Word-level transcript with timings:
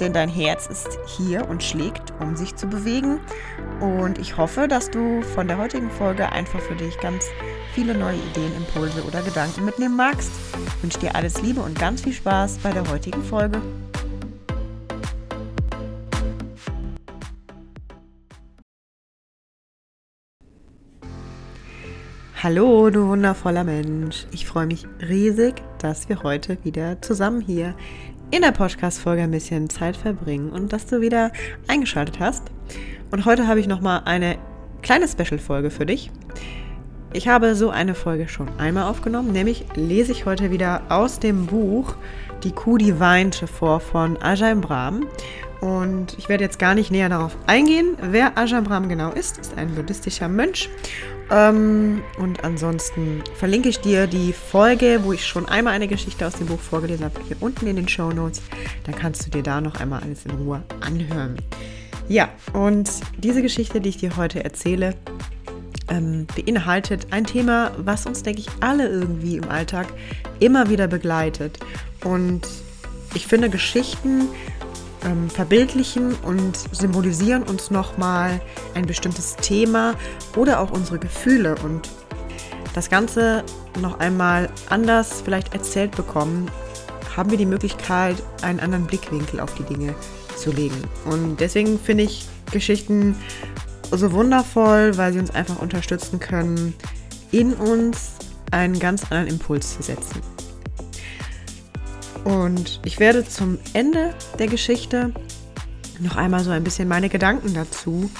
denn 0.00 0.12
dein 0.12 0.28
Herz 0.28 0.66
ist 0.66 0.98
hier 1.06 1.48
und 1.48 1.62
schlägt, 1.62 2.12
um 2.20 2.36
sich 2.36 2.56
zu 2.56 2.66
bewegen. 2.66 3.20
Und 3.80 4.18
ich 4.18 4.36
hoffe, 4.36 4.68
dass 4.68 4.90
du 4.90 5.22
von 5.22 5.48
der 5.48 5.58
heutigen 5.58 5.90
Folge 5.90 6.30
einfach 6.32 6.60
für 6.60 6.74
dich 6.74 6.98
ganz 7.00 7.26
viele 7.74 7.94
neue 7.94 8.16
Ideen, 8.16 8.54
Impulse 8.56 9.04
oder 9.04 9.22
Gedanken 9.22 9.64
mitnehmen 9.64 9.96
magst. 9.96 10.30
Ich 10.76 10.82
wünsche 10.82 10.98
dir 10.98 11.14
alles 11.14 11.42
Liebe 11.42 11.60
und 11.60 11.78
ganz 11.78 12.02
viel 12.02 12.12
Spaß 12.12 12.58
bei 12.58 12.72
der 12.72 12.88
heutigen 12.90 13.22
Folge. 13.22 13.60
Hallo, 22.40 22.88
du 22.88 23.08
wundervoller 23.08 23.64
Mensch. 23.64 24.28
Ich 24.30 24.46
freue 24.46 24.68
mich 24.68 24.86
riesig, 25.00 25.54
dass 25.80 26.08
wir 26.08 26.22
heute 26.22 26.56
wieder 26.62 27.02
zusammen 27.02 27.40
hier 27.40 27.74
in 28.30 28.42
der 28.42 28.52
Podcast-Folge 28.52 29.22
ein 29.22 29.32
bisschen 29.32 29.68
Zeit 29.68 29.96
verbringen 29.96 30.50
und 30.50 30.72
dass 30.72 30.86
du 30.86 31.00
wieder 31.00 31.32
eingeschaltet 31.66 32.20
hast. 32.20 32.44
Und 33.10 33.24
heute 33.24 33.48
habe 33.48 33.58
ich 33.58 33.66
nochmal 33.66 34.02
eine 34.04 34.38
kleine 34.82 35.08
Special-Folge 35.08 35.72
für 35.72 35.84
dich. 35.84 36.12
Ich 37.12 37.26
habe 37.26 37.56
so 37.56 37.70
eine 37.70 37.96
Folge 37.96 38.28
schon 38.28 38.48
einmal 38.56 38.84
aufgenommen, 38.84 39.32
nämlich 39.32 39.64
lese 39.74 40.12
ich 40.12 40.24
heute 40.24 40.52
wieder 40.52 40.82
aus 40.90 41.18
dem 41.18 41.46
Buch 41.46 41.96
Die 42.44 42.52
Kuh, 42.52 42.78
die 42.78 43.00
weinte 43.00 43.48
vor 43.48 43.80
von 43.80 44.16
Ajahn 44.22 44.60
Brahm. 44.60 45.08
Und 45.60 46.16
ich 46.16 46.28
werde 46.28 46.44
jetzt 46.44 46.60
gar 46.60 46.76
nicht 46.76 46.92
näher 46.92 47.08
darauf 47.08 47.36
eingehen, 47.48 47.96
wer 48.00 48.38
Ajahn 48.38 48.62
Brahm 48.62 48.88
genau 48.88 49.10
ist. 49.10 49.38
Ist 49.38 49.58
ein 49.58 49.74
buddhistischer 49.74 50.28
Mönch 50.28 50.70
ähm, 51.30 52.02
und 52.18 52.44
ansonsten 52.44 53.22
verlinke 53.36 53.68
ich 53.68 53.80
dir 53.80 54.06
die 54.06 54.32
Folge, 54.32 55.00
wo 55.02 55.12
ich 55.12 55.26
schon 55.26 55.46
einmal 55.46 55.74
eine 55.74 55.88
Geschichte 55.88 56.26
aus 56.26 56.34
dem 56.34 56.46
Buch 56.46 56.60
vorgelesen 56.60 57.04
habe, 57.04 57.20
hier 57.26 57.36
unten 57.40 57.66
in 57.66 57.76
den 57.76 57.88
Show 57.88 58.10
Notes. 58.10 58.42
Dann 58.84 58.94
kannst 58.94 59.26
du 59.26 59.30
dir 59.30 59.42
da 59.42 59.60
noch 59.60 59.80
einmal 59.80 60.02
alles 60.02 60.24
in 60.24 60.32
Ruhe 60.32 60.62
anhören. 60.80 61.36
Ja, 62.08 62.30
und 62.54 62.90
diese 63.18 63.42
Geschichte, 63.42 63.80
die 63.80 63.90
ich 63.90 63.98
dir 63.98 64.16
heute 64.16 64.42
erzähle, 64.42 64.94
ähm, 65.90 66.26
beinhaltet 66.34 67.08
ein 67.10 67.24
Thema, 67.24 67.72
was 67.76 68.06
uns, 68.06 68.22
denke 68.22 68.40
ich, 68.40 68.48
alle 68.60 68.88
irgendwie 68.88 69.36
im 69.36 69.48
Alltag 69.50 69.86
immer 70.40 70.70
wieder 70.70 70.86
begleitet. 70.86 71.58
Und 72.04 72.42
ich 73.14 73.26
finde, 73.26 73.50
Geschichten 73.50 74.28
ähm, 75.04 75.30
verbildlichen 75.30 76.14
und 76.22 76.56
symbolisieren 76.72 77.42
uns 77.42 77.70
nochmal 77.70 78.40
ein 78.74 78.86
bestimmtes 78.86 79.36
Thema 79.36 79.94
oder 80.36 80.60
auch 80.60 80.70
unsere 80.70 80.98
Gefühle 80.98 81.54
und 81.64 81.88
das 82.74 82.90
Ganze 82.90 83.44
noch 83.80 83.98
einmal 83.98 84.48
anders 84.68 85.22
vielleicht 85.24 85.54
erzählt 85.54 85.96
bekommen, 85.96 86.50
haben 87.16 87.30
wir 87.30 87.38
die 87.38 87.46
Möglichkeit, 87.46 88.16
einen 88.42 88.60
anderen 88.60 88.86
Blickwinkel 88.86 89.40
auf 89.40 89.54
die 89.54 89.64
Dinge 89.64 89.94
zu 90.36 90.52
legen. 90.52 90.80
Und 91.04 91.40
deswegen 91.40 91.78
finde 91.78 92.04
ich 92.04 92.26
Geschichten 92.52 93.16
so 93.90 94.12
wundervoll, 94.12 94.96
weil 94.96 95.12
sie 95.12 95.18
uns 95.18 95.30
einfach 95.30 95.60
unterstützen 95.60 96.20
können, 96.20 96.74
in 97.32 97.54
uns 97.54 98.12
einen 98.50 98.78
ganz 98.78 99.04
anderen 99.10 99.26
Impuls 99.26 99.76
zu 99.76 99.82
setzen. 99.82 100.37
Und 102.24 102.80
ich 102.84 103.00
werde 103.00 103.26
zum 103.26 103.58
Ende 103.72 104.14
der 104.38 104.46
Geschichte 104.46 105.12
noch 106.00 106.16
einmal 106.16 106.40
so 106.40 106.50
ein 106.50 106.64
bisschen 106.64 106.88
meine 106.88 107.08
Gedanken 107.08 107.54
dazu 107.54 108.10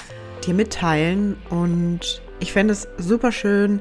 dir 0.46 0.54
mitteilen. 0.54 1.36
Und 1.50 2.22
ich 2.40 2.52
fände 2.52 2.72
es 2.72 2.88
super 2.98 3.32
schön, 3.32 3.80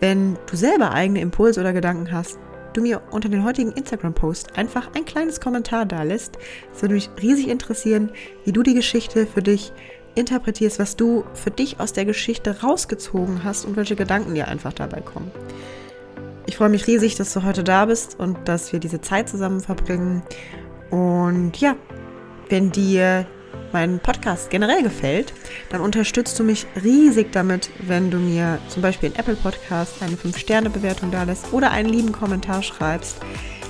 wenn 0.00 0.38
du 0.50 0.56
selber 0.56 0.92
eigene 0.92 1.20
Impulse 1.20 1.60
oder 1.60 1.72
Gedanken 1.72 2.10
hast, 2.12 2.38
du 2.72 2.82
mir 2.82 3.02
unter 3.10 3.28
den 3.28 3.44
heutigen 3.44 3.72
Instagram-Post 3.72 4.56
einfach 4.56 4.94
ein 4.94 5.04
kleines 5.04 5.40
Kommentar 5.40 5.86
da 5.86 6.02
lässt. 6.02 6.38
Es 6.74 6.82
würde 6.82 6.94
mich 6.94 7.10
riesig 7.20 7.48
interessieren, 7.48 8.10
wie 8.44 8.52
du 8.52 8.62
die 8.62 8.74
Geschichte 8.74 9.26
für 9.26 9.42
dich 9.42 9.72
interpretierst, 10.14 10.78
was 10.78 10.96
du 10.96 11.24
für 11.34 11.50
dich 11.50 11.80
aus 11.80 11.92
der 11.92 12.04
Geschichte 12.04 12.62
rausgezogen 12.62 13.44
hast 13.44 13.64
und 13.64 13.76
welche 13.76 13.96
Gedanken 13.96 14.34
dir 14.34 14.48
einfach 14.48 14.72
dabei 14.72 15.00
kommen. 15.00 15.30
Ich 16.50 16.56
freue 16.56 16.68
mich 16.68 16.88
riesig, 16.88 17.14
dass 17.14 17.32
du 17.32 17.44
heute 17.44 17.62
da 17.62 17.84
bist 17.84 18.18
und 18.18 18.36
dass 18.48 18.72
wir 18.72 18.80
diese 18.80 19.00
Zeit 19.00 19.28
zusammen 19.28 19.60
verbringen. 19.60 20.20
Und 20.90 21.52
ja, 21.60 21.76
wenn 22.48 22.72
dir 22.72 23.24
mein 23.72 24.00
Podcast 24.00 24.50
generell 24.50 24.82
gefällt, 24.82 25.32
dann 25.68 25.80
unterstützt 25.80 26.36
du 26.40 26.42
mich 26.42 26.66
riesig 26.82 27.30
damit, 27.30 27.70
wenn 27.86 28.10
du 28.10 28.16
mir 28.16 28.58
zum 28.66 28.82
Beispiel 28.82 29.10
in 29.10 29.14
Apple 29.14 29.36
Podcast 29.36 30.02
eine 30.02 30.16
5-Sterne-Bewertung 30.16 31.12
da 31.12 31.22
lässt 31.22 31.52
oder 31.52 31.70
einen 31.70 31.88
lieben 31.88 32.10
Kommentar 32.10 32.64
schreibst. 32.64 33.18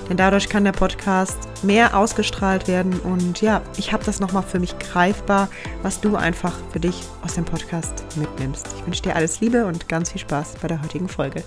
Denn 0.09 0.17
dadurch 0.17 0.49
kann 0.49 0.65
der 0.65 0.73
Podcast 0.73 1.37
mehr 1.62 1.95
ausgestrahlt 1.95 2.67
werden 2.67 2.99
und 3.01 3.43
ja, 3.43 3.61
ich 3.77 3.93
habe 3.93 4.05
das 4.05 4.21
nochmal 4.21 4.43
für 4.43 4.59
mich 4.59 4.79
greifbar, 4.79 5.51
was 5.83 6.01
du 6.01 6.17
einfach 6.17 6.57
für 6.73 6.81
dich 6.81 7.03
aus 7.23 7.35
dem 7.35 7.45
Podcast 7.45 8.07
mitnimmst. 8.17 8.67
Ich 8.79 8.87
wünsche 8.87 9.03
dir 9.03 9.17
alles 9.17 9.43
Liebe 9.43 9.67
und 9.67 9.87
ganz 9.87 10.12
viel 10.12 10.23
Spaß 10.23 10.55
bei 10.62 10.69
der 10.69 10.83
heutigen 10.83 11.09
Folge. 11.09 11.45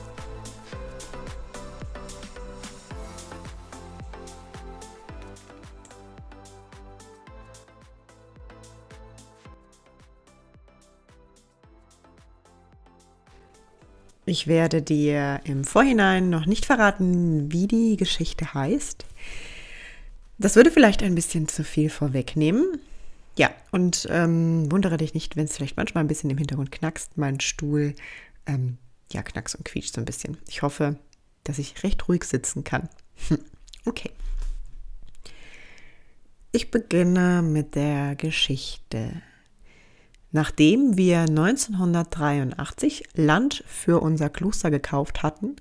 Ich 14.34 14.48
werde 14.48 14.82
dir 14.82 15.42
im 15.44 15.64
Vorhinein 15.64 16.32
noch 16.32 16.48
nicht 16.48 16.66
verraten, 16.66 17.52
wie 17.52 17.68
die 17.68 17.98
Geschichte 17.98 18.56
heißt. 18.56 19.06
Das 20.40 20.56
würde 20.56 20.72
vielleicht 20.72 21.04
ein 21.04 21.14
bisschen 21.14 21.48
zu 21.48 21.64
viel 21.64 21.92
vorwegnehmen. 21.92 22.80
Ja, 23.38 23.52
und 23.70 24.08
ähm, 24.10 24.72
wundere 24.72 24.98
dich 24.98 25.14
nicht, 25.14 25.36
wenn 25.36 25.46
es 25.46 25.56
vielleicht 25.56 25.78
manchmal 25.78 26.04
ein 26.04 26.08
bisschen 26.08 26.32
im 26.32 26.40
Hintergrund 26.40 26.72
knackst. 26.72 27.16
Mein 27.16 27.42
Stuhl, 27.42 27.94
ähm, 28.48 28.80
ja, 29.12 29.22
knackst 29.22 29.54
und 29.54 29.66
quietscht 29.66 29.94
so 29.94 30.02
ein 30.02 30.06
bisschen. 30.06 30.40
Ich 30.48 30.64
hoffe, 30.64 30.98
dass 31.44 31.60
ich 31.60 31.84
recht 31.84 32.08
ruhig 32.08 32.24
sitzen 32.24 32.64
kann. 32.64 32.90
okay. 33.86 34.10
Ich 36.54 36.72
beginne 36.72 37.44
mit 37.44 37.76
der 37.76 38.16
Geschichte. 38.16 39.22
Nachdem 40.36 40.98
wir 40.98 41.20
1983 41.20 43.04
Land 43.14 43.64
für 43.68 44.02
unser 44.02 44.32
Kloster 44.32 44.72
gekauft 44.72 45.22
hatten, 45.22 45.58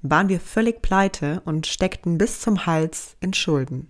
waren 0.00 0.30
wir 0.30 0.40
völlig 0.40 0.80
pleite 0.80 1.42
und 1.44 1.66
steckten 1.66 2.16
bis 2.16 2.40
zum 2.40 2.64
Hals 2.64 3.16
in 3.20 3.34
Schulden. 3.34 3.88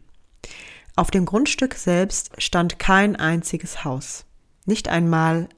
Auf 0.97 1.13
dem 1.13 1.25
Grundstück 1.25 1.75
selbst 1.75 2.33
stand 2.39 2.81
kein 2.81 3.15
einziges 3.15 3.85
Haus, 3.85 4.27
nicht 4.67 4.89
einmal 4.89 5.49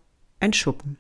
ein 0.41 0.53
Schuppen. 0.53 0.99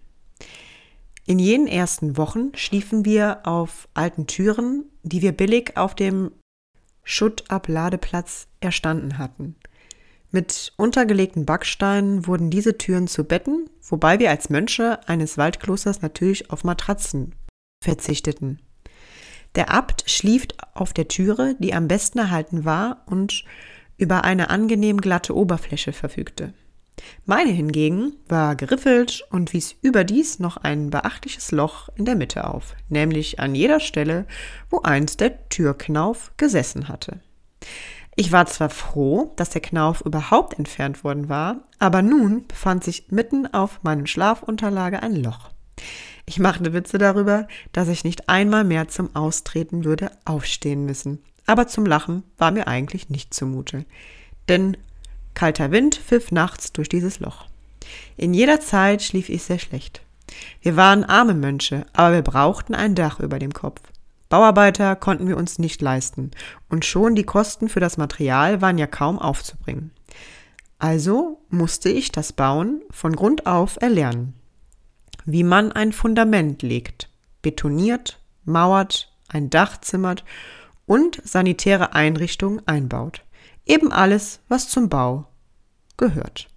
In 1.27 1.39
jenen 1.39 1.67
ersten 1.67 2.17
Wochen 2.17 2.53
schliefen 2.55 3.05
wir 3.05 3.47
auf 3.47 3.89
alten 3.93 4.27
Türen, 4.27 4.87
die 5.03 5.21
wir 5.21 5.33
billig 5.33 5.77
auf 5.77 5.95
dem 5.95 6.33
Schuttabladeplatz 7.05 8.49
erstanden 8.61 9.19
hatten. 9.19 9.55
Mit 10.31 10.73
untergelegten 10.77 11.47
Backsteinen 11.47 12.27
wurden 12.27 12.51
diese 12.51 12.77
Türen 12.79 13.07
zu 13.07 13.25
Betten, 13.25 13.71
wobei 13.83 14.19
wir 14.19 14.31
als 14.31 14.51
Mönche 14.51 15.07
eines 15.09 15.39
Waldklosters 15.39 16.03
natürlich 16.03 16.51
auf 16.51 16.65
Matratzen 16.65 17.34
verzichteten. 17.83 18.61
Der 19.55 19.73
Abt 19.73 20.05
schlief 20.11 20.49
auf 20.75 20.93
der 20.93 21.09
Türe, 21.09 21.57
die 21.59 21.73
am 21.73 21.89
besten 21.89 22.19
erhalten 22.19 22.65
war 22.65 23.03
und 23.07 23.45
über 23.97 24.25
eine 24.25 24.51
angenehm 24.51 25.01
glatte 25.01 25.34
Oberfläche 25.34 25.93
verfügte. 25.93 26.53
Meine 27.25 27.51
hingegen 27.51 28.15
war 28.29 28.57
geriffelt 28.57 29.27
und 29.31 29.53
wies 29.53 29.75
überdies 29.83 30.39
noch 30.39 30.57
ein 30.57 30.91
beachtliches 30.91 31.53
Loch 31.53 31.89
in 31.95 32.05
der 32.05 32.17
Mitte 32.17 32.47
auf, 32.47 32.75
nämlich 32.89 33.39
an 33.41 33.55
jeder 33.55 33.81
Stelle, 33.81 34.27
wo 34.71 34.81
einst 34.81 35.21
der 35.21 35.49
Türknauf 35.49 36.33
gesessen 36.37 36.89
hatte. 36.89 37.21
Ich 38.18 38.33
war 38.33 38.47
zwar 38.47 38.71
froh, 38.71 39.33
dass 39.36 39.51
der 39.51 39.60
Knauf 39.60 40.01
überhaupt 40.01 40.59
entfernt 40.59 41.04
worden 41.04 41.28
war, 41.28 41.59
aber 41.78 42.01
nun 42.01 42.47
befand 42.47 42.83
sich 42.83 43.10
mitten 43.10 43.47
auf 43.53 43.83
meinem 43.83 44.07
Schlafunterlage 44.07 45.03
ein 45.03 45.15
Loch. 45.16 45.51
Ich 46.24 46.39
machte 46.39 46.72
Witze 46.72 46.97
darüber, 46.97 47.47
dass 47.72 47.89
ich 47.89 48.04
nicht 48.04 48.30
einmal 48.30 48.65
mehr 48.65 48.89
zum 48.89 49.15
Austreten 49.15 49.84
würde 49.84 50.10
aufstehen 50.24 50.86
müssen. 50.86 51.22
Aber 51.45 51.68
zum 51.68 51.84
Lachen 51.84 52.24
war 52.39 52.51
mir 52.51 52.66
eigentlich 52.66 53.10
nicht 53.10 53.34
zumute. 53.34 53.84
Denn 54.48 54.78
kalter 55.34 55.71
Wind 55.71 55.95
pfiff 55.95 56.33
nachts 56.33 56.72
durch 56.72 56.89
dieses 56.89 57.21
Loch. 57.21 57.47
In 58.16 58.33
jeder 58.33 58.60
Zeit 58.60 59.03
schlief 59.03 59.28
ich 59.28 59.42
sehr 59.42 59.59
schlecht. 59.59 60.01
Wir 60.62 60.74
waren 60.74 61.04
arme 61.04 61.34
Mönche, 61.34 61.86
aber 61.92 62.15
wir 62.15 62.22
brauchten 62.22 62.74
ein 62.74 62.95
Dach 62.95 63.21
über 63.21 63.39
dem 63.39 63.53
Kopf. 63.53 63.80
Bauarbeiter 64.28 64.97
konnten 64.97 65.28
wir 65.28 65.37
uns 65.37 65.59
nicht 65.59 65.81
leisten 65.81 66.33
und 66.69 66.84
schon 66.84 67.15
die 67.15 67.25
Kosten 67.25 67.69
für 67.69 67.81
das 67.81 67.97
Material 67.97 68.61
waren 68.61 68.78
ja 68.78 68.87
kaum 68.87 69.19
aufzubringen. 69.19 69.93
Also 70.78 71.41
musste 71.49 71.89
ich 71.89 72.13
das 72.13 72.33
Bauen 72.33 72.83
von 72.91 73.15
Grund 73.15 73.47
auf 73.47 73.78
erlernen. 73.81 74.34
Wie 75.25 75.45
man 75.45 75.73
ein 75.73 75.93
Fundament 75.93 76.63
legt, 76.63 77.09
betoniert, 77.41 78.21
mauert, 78.45 79.13
ein 79.28 79.51
Dach 79.51 79.81
zimmert 79.81 80.25
und 80.87 81.21
sanitäre 81.25 81.95
Einrichtungen 81.95 82.67
einbaut. 82.67 83.22
Eben 83.65 83.91
alles, 83.91 84.41
was 84.49 84.69
zum 84.69 84.89
Bau 84.89 85.29
gehört. 85.97 86.49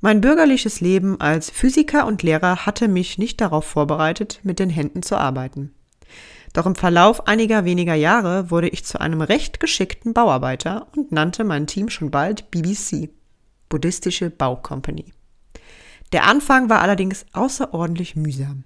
Mein 0.00 0.20
bürgerliches 0.20 0.80
Leben 0.80 1.20
als 1.20 1.50
Physiker 1.50 2.06
und 2.06 2.24
Lehrer 2.24 2.66
hatte 2.66 2.88
mich 2.88 3.18
nicht 3.18 3.40
darauf 3.40 3.64
vorbereitet, 3.64 4.40
mit 4.42 4.58
den 4.58 4.70
Händen 4.70 5.02
zu 5.02 5.16
arbeiten. 5.16 5.72
Doch 6.52 6.66
im 6.66 6.74
Verlauf 6.74 7.26
einiger 7.26 7.64
weniger 7.64 7.94
Jahre 7.94 8.50
wurde 8.50 8.68
ich 8.68 8.84
zu 8.84 9.00
einem 9.00 9.22
recht 9.22 9.58
geschickten 9.58 10.12
Bauarbeiter 10.12 10.88
und 10.94 11.10
nannte 11.10 11.44
mein 11.44 11.66
Team 11.66 11.88
schon 11.88 12.10
bald 12.10 12.50
BBC, 12.50 13.08
Buddhistische 13.68 14.28
Baucompany. 14.28 15.12
Der 16.12 16.24
Anfang 16.24 16.68
war 16.68 16.82
allerdings 16.82 17.24
außerordentlich 17.32 18.16
mühsam. 18.16 18.64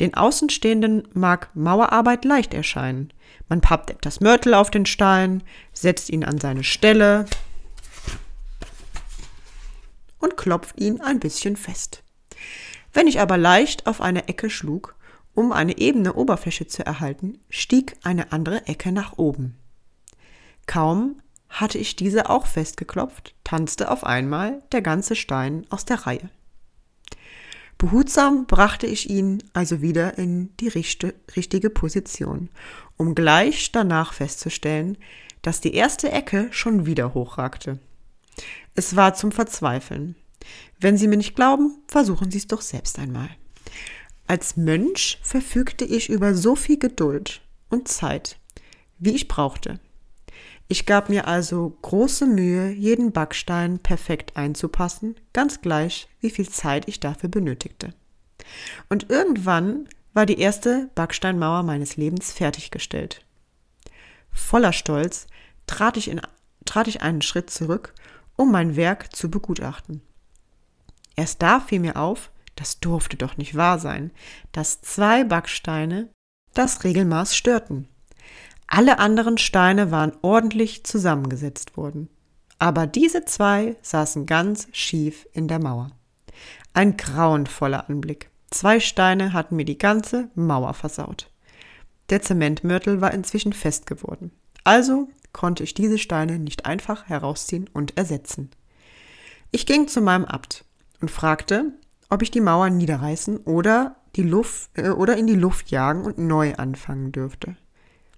Den 0.00 0.14
Außenstehenden 0.14 1.08
mag 1.12 1.50
Mauerarbeit 1.54 2.24
leicht 2.24 2.54
erscheinen. 2.54 3.12
Man 3.48 3.60
pappt 3.60 3.90
etwas 3.90 4.20
Mörtel 4.20 4.54
auf 4.54 4.70
den 4.70 4.86
Stein, 4.86 5.42
setzt 5.72 6.10
ihn 6.10 6.24
an 6.24 6.38
seine 6.38 6.64
Stelle 6.64 7.26
und 10.18 10.36
klopft 10.36 10.80
ihn 10.80 11.00
ein 11.00 11.20
bisschen 11.20 11.56
fest. 11.56 12.02
Wenn 12.92 13.06
ich 13.06 13.20
aber 13.20 13.36
leicht 13.36 13.86
auf 13.86 14.00
eine 14.00 14.28
Ecke 14.28 14.48
schlug, 14.48 14.96
um 15.36 15.52
eine 15.52 15.78
ebene 15.78 16.14
Oberfläche 16.14 16.66
zu 16.66 16.84
erhalten, 16.84 17.38
stieg 17.50 17.96
eine 18.02 18.32
andere 18.32 18.66
Ecke 18.66 18.90
nach 18.90 19.18
oben. 19.18 19.56
Kaum 20.66 21.16
hatte 21.48 21.78
ich 21.78 21.94
diese 21.94 22.28
auch 22.30 22.46
festgeklopft, 22.46 23.34
tanzte 23.44 23.90
auf 23.90 24.02
einmal 24.02 24.62
der 24.72 24.82
ganze 24.82 25.14
Stein 25.14 25.66
aus 25.68 25.84
der 25.84 26.06
Reihe. 26.06 26.30
Behutsam 27.78 28.46
brachte 28.46 28.86
ich 28.86 29.10
ihn 29.10 29.42
also 29.52 29.82
wieder 29.82 30.16
in 30.16 30.56
die 30.56 30.68
richtige 30.68 31.68
Position, 31.70 32.48
um 32.96 33.14
gleich 33.14 33.70
danach 33.70 34.14
festzustellen, 34.14 34.96
dass 35.42 35.60
die 35.60 35.74
erste 35.74 36.10
Ecke 36.10 36.48
schon 36.50 36.86
wieder 36.86 37.12
hochragte. 37.12 37.78
Es 38.74 38.96
war 38.96 39.14
zum 39.14 39.32
Verzweifeln. 39.32 40.16
Wenn 40.80 40.96
Sie 40.96 41.08
mir 41.08 41.18
nicht 41.18 41.36
glauben, 41.36 41.76
versuchen 41.88 42.30
Sie 42.30 42.38
es 42.38 42.46
doch 42.46 42.62
selbst 42.62 42.98
einmal. 42.98 43.28
Als 44.26 44.56
Mönch 44.56 45.18
verfügte 45.22 45.84
ich 45.84 46.08
über 46.08 46.34
so 46.34 46.56
viel 46.56 46.78
Geduld 46.78 47.42
und 47.70 47.86
Zeit, 47.86 48.38
wie 48.98 49.14
ich 49.14 49.28
brauchte. 49.28 49.78
Ich 50.68 50.84
gab 50.84 51.08
mir 51.08 51.28
also 51.28 51.76
große 51.82 52.26
Mühe, 52.26 52.70
jeden 52.70 53.12
Backstein 53.12 53.78
perfekt 53.78 54.36
einzupassen, 54.36 55.14
ganz 55.32 55.60
gleich, 55.60 56.08
wie 56.20 56.30
viel 56.30 56.48
Zeit 56.48 56.88
ich 56.88 56.98
dafür 56.98 57.28
benötigte. 57.28 57.94
Und 58.88 59.10
irgendwann 59.10 59.88
war 60.12 60.26
die 60.26 60.40
erste 60.40 60.90
Backsteinmauer 60.96 61.62
meines 61.62 61.96
Lebens 61.96 62.32
fertiggestellt. 62.32 63.24
Voller 64.32 64.72
Stolz 64.72 65.28
trat 65.68 65.96
ich, 65.96 66.08
in, 66.08 66.20
trat 66.64 66.88
ich 66.88 67.00
einen 67.00 67.22
Schritt 67.22 67.50
zurück, 67.50 67.94
um 68.34 68.50
mein 68.50 68.74
Werk 68.74 69.14
zu 69.14 69.30
begutachten. 69.30 70.02
Erst 71.14 71.42
da 71.42 71.60
fiel 71.60 71.80
mir 71.80 71.96
auf, 71.96 72.30
das 72.56 72.80
durfte 72.80 73.16
doch 73.16 73.36
nicht 73.36 73.54
wahr 73.54 73.78
sein, 73.78 74.10
dass 74.52 74.80
zwei 74.80 75.24
Backsteine 75.24 76.10
das 76.54 76.84
Regelmaß 76.84 77.36
störten. 77.36 77.88
Alle 78.66 78.98
anderen 78.98 79.38
Steine 79.38 79.90
waren 79.90 80.12
ordentlich 80.22 80.84
zusammengesetzt 80.84 81.76
worden. 81.76 82.08
Aber 82.58 82.86
diese 82.86 83.24
zwei 83.24 83.76
saßen 83.82 84.26
ganz 84.26 84.66
schief 84.72 85.28
in 85.32 85.46
der 85.46 85.58
Mauer. 85.60 85.90
Ein 86.72 86.96
grauenvoller 86.96 87.88
Anblick. 87.88 88.30
Zwei 88.50 88.80
Steine 88.80 89.32
hatten 89.32 89.56
mir 89.56 89.64
die 89.64 89.78
ganze 89.78 90.30
Mauer 90.34 90.74
versaut. 90.74 91.30
Der 92.10 92.22
Zementmörtel 92.22 93.00
war 93.00 93.12
inzwischen 93.12 93.52
fest 93.52 93.86
geworden. 93.86 94.30
Also 94.64 95.08
konnte 95.32 95.62
ich 95.62 95.74
diese 95.74 95.98
Steine 95.98 96.38
nicht 96.38 96.64
einfach 96.64 97.08
herausziehen 97.08 97.68
und 97.72 97.96
ersetzen. 97.96 98.50
Ich 99.50 99.66
ging 99.66 99.86
zu 99.88 100.00
meinem 100.00 100.24
Abt 100.24 100.64
und 101.00 101.10
fragte, 101.10 101.72
ob 102.10 102.22
ich 102.22 102.30
die 102.30 102.40
Mauer 102.40 102.70
niederreißen 102.70 103.38
oder, 103.38 103.96
die 104.16 104.22
Luft, 104.22 104.70
äh, 104.74 104.90
oder 104.90 105.16
in 105.16 105.26
die 105.26 105.34
Luft 105.34 105.70
jagen 105.70 106.04
und 106.04 106.18
neu 106.18 106.54
anfangen 106.54 107.12
dürfte. 107.12 107.56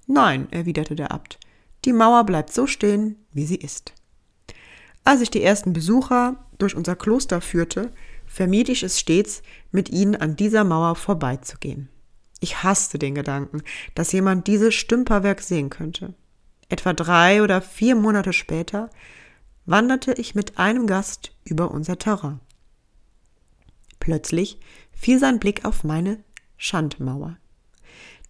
Nein, 0.07 0.49
erwiderte 0.51 0.95
der 0.95 1.13
Abt, 1.13 1.39
die 1.85 1.93
Mauer 1.93 2.25
bleibt 2.25 2.53
so 2.53 2.67
stehen, 2.67 3.17
wie 3.33 3.47
sie 3.47 3.57
ist. 3.57 3.93
Als 5.05 5.21
ich 5.21 5.31
die 5.31 5.43
ersten 5.43 5.73
Besucher 5.73 6.37
durch 6.59 6.75
unser 6.75 6.97
Kloster 6.97 7.41
führte, 7.41 7.93
vermied 8.27 8.69
ich 8.69 8.83
es 8.83 8.99
stets, 8.99 9.43
mit 9.71 9.89
ihnen 9.89 10.17
an 10.17 10.37
dieser 10.37 10.65
Mauer 10.65 10.97
vorbeizugehen. 10.97 11.89
Ich 12.41 12.63
hasste 12.63 12.99
den 12.99 13.15
Gedanken, 13.15 13.63
dass 13.95 14.13
jemand 14.13 14.47
dieses 14.47 14.75
Stümperwerk 14.75 15.41
sehen 15.41 15.71
könnte. 15.71 16.15
Etwa 16.69 16.93
drei 16.93 17.43
oder 17.43 17.63
vier 17.63 17.97
Monate 17.97 18.33
später 18.33 18.91
wanderte 19.67 20.13
ich 20.13 20.35
mit 20.35 20.59
einem 20.59 20.87
Gast 20.87 21.33
über 21.45 21.71
unser 21.71 21.99
Terrain. 21.99 22.41
Plötzlich 24.09 24.59
fiel 24.91 25.19
sein 25.19 25.39
Blick 25.39 25.67
auf 25.67 25.85
meine 25.85 26.25
Schandmauer. 26.57 27.37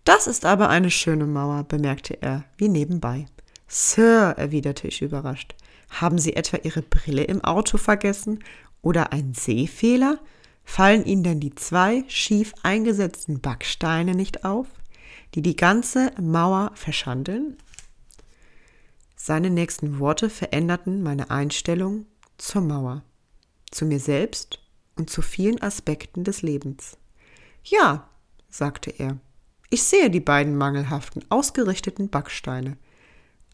Das 0.03 0.27
ist 0.27 0.45
aber 0.45 0.71
eine 0.71 0.91
schöne 0.91 1.25
Mauer, 1.25 1.63
bemerkte 1.63 2.21
er, 2.21 2.45
wie 2.57 2.69
nebenbei. 2.69 3.27
Sir, 3.69 4.35
erwiderte 4.37 4.89
ich 4.89 5.03
überrascht, 5.03 5.55
haben 5.89 6.19
Sie 6.19 6.35
etwa 6.35 6.57
Ihre 6.57 6.83
Brille 6.83 7.23
im 7.23 7.45
Auto 7.45 7.79
vergessen 7.79 8.43
oder 8.83 9.13
ein 9.13 9.35
Sehfehler? 9.35 10.19
Fallen 10.65 11.05
Ihnen 11.05 11.23
denn 11.23 11.39
die 11.39 11.55
zwei 11.55 12.03
schief 12.09 12.55
eingesetzten 12.65 13.41
Backsteine 13.41 14.17
nicht 14.17 14.45
auf, 14.45 14.67
die 15.37 15.43
die 15.43 15.55
ganze 15.55 16.11
Mauer 16.21 16.73
verschandeln? 16.75 17.57
Seine 19.15 19.49
nächsten 19.49 20.01
Worte 20.01 20.29
veränderten 20.29 21.05
meine 21.05 21.31
Einstellung 21.31 22.07
zur 22.37 22.63
Mauer, 22.63 23.05
zu 23.71 23.87
mir 23.87 24.01
selbst 24.01 24.59
und 24.99 25.09
zu 25.09 25.23
vielen 25.23 25.63
Aspekten 25.63 26.25
des 26.25 26.43
Lebens. 26.43 26.99
Ja, 27.63 28.09
sagte 28.51 28.91
er, 28.91 29.19
ich 29.71 29.83
sehe 29.83 30.11
die 30.11 30.21
beiden 30.21 30.57
mangelhaften, 30.57 31.25
ausgerichteten 31.29 32.09
Backsteine, 32.09 32.77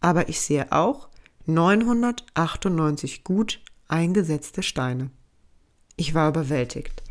aber 0.01 0.29
ich 0.29 0.41
sehe 0.41 0.73
auch 0.73 1.09
998 1.47 3.25
gut 3.25 3.61
eingesetzte 3.89 4.63
Steine. 4.63 5.11
Ich 5.97 6.15
war 6.15 6.29
überwältigt. 6.29 7.03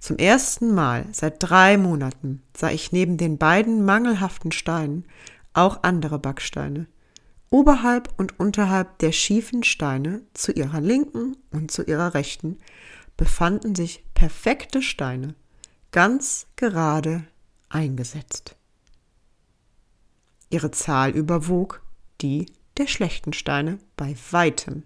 Zum 0.00 0.16
ersten 0.16 0.74
Mal 0.74 1.06
seit 1.12 1.36
drei 1.38 1.76
Monaten 1.76 2.42
sah 2.56 2.70
ich 2.70 2.92
neben 2.92 3.16
den 3.16 3.38
beiden 3.38 3.84
mangelhaften 3.84 4.52
Steinen 4.52 5.04
auch 5.52 5.82
andere 5.82 6.18
Backsteine, 6.18 6.86
oberhalb 7.50 8.12
und 8.18 8.38
unterhalb 8.40 8.98
der 8.98 9.12
schiefen 9.12 9.62
Steine 9.62 10.22
zu 10.34 10.52
ihrer 10.52 10.80
linken 10.80 11.36
und 11.52 11.70
zu 11.70 11.84
ihrer 11.84 12.14
rechten 12.14 12.58
befanden 13.16 13.74
sich 13.74 14.04
perfekte 14.14 14.82
Steine, 14.82 15.34
ganz 15.92 16.46
gerade 16.56 17.24
eingesetzt. 17.68 18.56
Ihre 20.50 20.70
Zahl 20.70 21.10
überwog 21.10 21.82
die 22.20 22.46
der 22.76 22.86
schlechten 22.86 23.32
Steine 23.32 23.78
bei 23.96 24.16
weitem. 24.30 24.84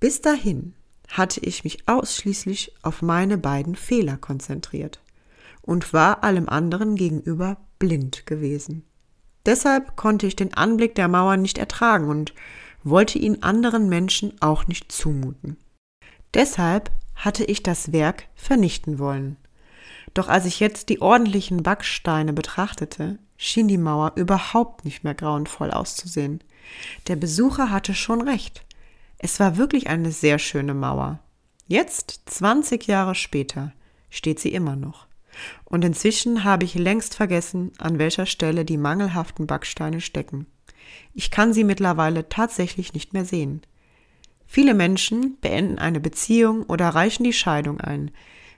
Bis 0.00 0.20
dahin 0.20 0.74
hatte 1.08 1.40
ich 1.40 1.64
mich 1.64 1.88
ausschließlich 1.88 2.74
auf 2.82 3.02
meine 3.02 3.38
beiden 3.38 3.74
Fehler 3.74 4.16
konzentriert 4.16 5.00
und 5.62 5.92
war 5.92 6.22
allem 6.22 6.48
anderen 6.48 6.96
gegenüber 6.96 7.56
blind 7.78 8.26
gewesen. 8.26 8.84
Deshalb 9.46 9.96
konnte 9.96 10.26
ich 10.26 10.36
den 10.36 10.54
Anblick 10.54 10.94
der 10.94 11.08
Mauer 11.08 11.36
nicht 11.36 11.58
ertragen 11.58 12.08
und 12.08 12.34
wollte 12.84 13.18
ihn 13.18 13.42
anderen 13.42 13.88
Menschen 13.88 14.40
auch 14.40 14.66
nicht 14.66 14.92
zumuten. 14.92 15.56
Deshalb 16.34 16.90
hatte 17.14 17.44
ich 17.44 17.62
das 17.62 17.92
Werk 17.92 18.24
vernichten 18.34 18.98
wollen. 18.98 19.36
Doch 20.14 20.28
als 20.28 20.46
ich 20.46 20.60
jetzt 20.60 20.88
die 20.88 21.00
ordentlichen 21.00 21.62
Backsteine 21.62 22.32
betrachtete, 22.32 23.18
schien 23.36 23.68
die 23.68 23.78
Mauer 23.78 24.12
überhaupt 24.16 24.84
nicht 24.84 25.04
mehr 25.04 25.14
grauenvoll 25.14 25.70
auszusehen. 25.70 26.42
Der 27.06 27.16
Besucher 27.16 27.70
hatte 27.70 27.94
schon 27.94 28.22
recht. 28.22 28.64
Es 29.18 29.40
war 29.40 29.56
wirklich 29.56 29.88
eine 29.88 30.12
sehr 30.12 30.38
schöne 30.38 30.74
Mauer. 30.74 31.18
Jetzt, 31.66 32.22
20 32.26 32.86
Jahre 32.86 33.14
später, 33.14 33.72
steht 34.10 34.40
sie 34.40 34.52
immer 34.52 34.76
noch. 34.76 35.06
Und 35.64 35.84
inzwischen 35.84 36.44
habe 36.44 36.64
ich 36.64 36.74
längst 36.74 37.14
vergessen, 37.14 37.72
an 37.78 37.98
welcher 37.98 38.26
Stelle 38.26 38.64
die 38.64 38.76
mangelhaften 38.76 39.46
Backsteine 39.46 40.00
stecken. 40.00 40.46
Ich 41.14 41.30
kann 41.30 41.52
sie 41.52 41.64
mittlerweile 41.64 42.28
tatsächlich 42.28 42.94
nicht 42.94 43.12
mehr 43.12 43.24
sehen. 43.24 43.62
Viele 44.50 44.72
Menschen 44.72 45.38
beenden 45.42 45.78
eine 45.78 46.00
Beziehung 46.00 46.62
oder 46.64 46.88
reichen 46.88 47.22
die 47.22 47.34
Scheidung 47.34 47.82
ein, 47.82 48.10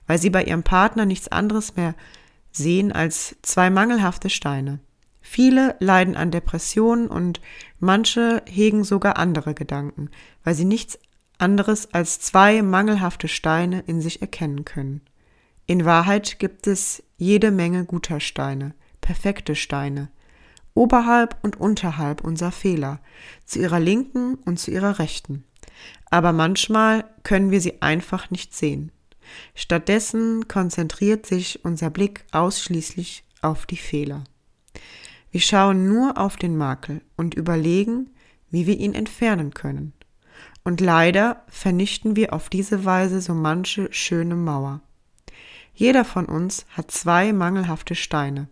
weil 0.07 0.19
sie 0.19 0.31
bei 0.31 0.45
ihrem 0.45 0.63
Partner 0.63 1.05
nichts 1.05 1.27
anderes 1.29 1.75
mehr 1.75 1.97
sehen 2.53 2.93
als 2.93 3.37
zwei 3.43 3.71
mangelhafte 3.71 4.31
Steine. 4.31 4.79
Viele 5.21 5.75
leiden 5.81 6.17
an 6.17 6.31
Depressionen 6.31 7.09
und 7.09 7.41
manche 7.81 8.41
hegen 8.47 8.85
sogar 8.85 9.19
andere 9.19 9.53
Gedanken, 9.53 10.11
weil 10.45 10.55
sie 10.55 10.65
nichts 10.65 10.97
anderes 11.39 11.93
als 11.93 12.21
zwei 12.21 12.63
mangelhafte 12.63 13.27
Steine 13.27 13.83
in 13.87 14.01
sich 14.01 14.23
erkennen 14.23 14.65
können. 14.65 15.01
In 15.67 15.85
Wahrheit 15.85 16.39
gibt 16.39 16.69
es 16.69 17.03
jede 17.17 17.51
Menge 17.51 17.85
guter 17.85 18.21
Steine, 18.21 18.75
perfekte 19.01 19.57
Steine, 19.57 20.09
oberhalb 20.73 21.37
und 21.43 21.59
unterhalb 21.61 22.23
unserer 22.23 22.53
Fehler, 22.53 23.01
zu 23.45 23.59
ihrer 23.59 23.81
linken 23.81 24.37
und 24.45 24.61
zu 24.61 24.71
ihrer 24.71 25.01
rechten. 25.01 25.45
Aber 26.11 26.33
manchmal 26.33 27.05
können 27.23 27.51
wir 27.51 27.61
sie 27.61 27.83
einfach 27.83 28.31
nicht 28.31 28.55
sehen. 28.55 28.91
Stattdessen 29.55 30.49
konzentriert 30.49 31.27
sich 31.27 31.65
unser 31.65 31.91
Blick 31.91 32.25
ausschließlich 32.33 33.25
auf 33.43 33.67
die 33.67 33.77
Fehler. 33.77 34.25
Wir 35.31 35.41
schauen 35.41 35.87
nur 35.89 36.19
auf 36.19 36.37
den 36.37 36.57
Makel 36.57 37.03
und 37.17 37.35
überlegen, 37.35 38.11
wie 38.51 38.67
wir 38.67 38.79
ihn 38.79 38.95
entfernen 38.95 39.55
können. 39.55 39.93
Und 40.65 40.81
leider 40.81 41.45
vernichten 41.49 42.17
wir 42.17 42.33
auf 42.33 42.49
diese 42.49 42.85
Weise 42.85 43.21
so 43.21 43.35
manche 43.35 43.93
schöne 43.93 44.35
Mauer. 44.35 44.81
Jeder 45.75 46.05
von 46.05 46.27
uns 46.27 46.67
hat 46.71 46.91
zwei 46.91 47.33
mangelhafte 47.33 47.95
Steine, 47.95 48.49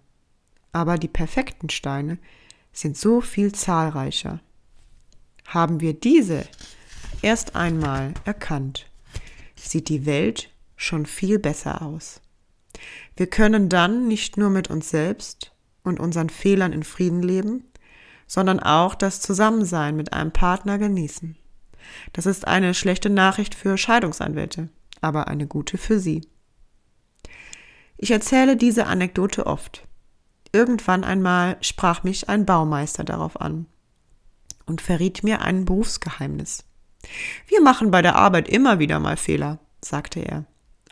aber 0.73 0.97
die 0.97 1.09
perfekten 1.09 1.69
Steine 1.69 2.19
sind 2.73 2.97
so 2.97 3.21
viel 3.21 3.53
zahlreicher. 3.53 4.41
Haben 5.47 5.81
wir 5.81 5.95
diese 5.95 6.45
erst 7.23 7.57
einmal 7.57 8.15
erkannt, 8.25 8.87
sieht 9.57 9.89
die 9.89 10.07
Welt 10.07 10.51
schon 10.77 11.07
viel 11.07 11.39
besser 11.39 11.83
aus. 11.83 12.21
Wir 13.17 13.27
können 13.27 13.69
dann 13.69 14.07
nicht 14.07 14.37
nur 14.37 14.51
mit 14.51 14.71
uns 14.71 14.91
selbst 14.91 15.53
und 15.83 16.01
unseren 16.01 16.31
Fehlern 16.31 16.73
in 16.73 16.85
Frieden 16.85 17.23
leben, 17.23 17.65
sondern 18.27 18.61
auch 18.61 18.95
das 18.95 19.21
Zusammensein 19.21 19.97
mit 19.97 20.13
einem 20.13 20.33
Partner 20.33 20.79
genießen. 20.79 21.37
Das 22.13 22.27
ist 22.27 22.47
eine 22.47 22.75
schlechte 22.75 23.11
Nachricht 23.11 23.55
für 23.55 23.79
Scheidungsanwälte, 23.79 24.69
aber 25.01 25.29
eine 25.29 25.47
gute 25.47 25.79
für 25.79 25.99
Sie. 25.99 26.29
Ich 27.97 28.11
erzähle 28.11 28.57
diese 28.57 28.87
Anekdote 28.87 29.47
oft. 29.47 29.87
Irgendwann 30.53 31.05
einmal 31.05 31.57
sprach 31.61 32.05
mich 32.05 32.29
ein 32.29 32.47
Baumeister 32.47 33.05
darauf 33.05 33.41
an 33.41 33.67
und 34.67 34.81
verriet 34.81 35.25
mir 35.25 35.41
ein 35.43 35.65
Berufsgeheimnis. 35.65 36.65
Wir 37.47 37.63
machen 37.63 37.91
bei 37.91 38.03
der 38.03 38.17
Arbeit 38.17 38.49
immer 38.49 38.79
wieder 38.79 38.99
mal 38.99 39.17
Fehler, 39.17 39.59
sagte 39.81 40.21
er. 40.21 40.45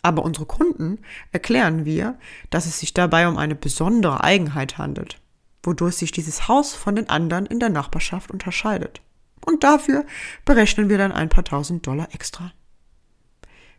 Aber 0.03 0.25
unsere 0.25 0.47
Kunden 0.47 0.99
erklären 1.33 1.85
wir, 1.85 2.19
dass 2.51 2.67
es 2.67 2.79
sich 2.79 2.95
dabei 2.95 3.29
um 3.29 3.39
eine 3.39 3.57
besondere 3.57 4.23
Eigenheit 4.23 4.79
handelt, 4.79 5.21
wodurch 5.63 5.97
sich 5.97 6.13
dieses 6.13 6.49
Haus 6.49 6.75
von 6.75 6.95
den 6.95 7.09
anderen 7.09 7.47
in 7.47 7.59
der 7.59 7.71
Nachbarschaft 7.71 8.31
unterscheidet. 8.31 9.03
Und 9.45 9.65
dafür 9.65 10.05
berechnen 10.45 10.89
wir 10.89 10.99
dann 10.99 11.13
ein 11.13 11.29
paar 11.29 11.45
tausend 11.45 11.87
Dollar 11.87 12.09
extra. 12.13 12.53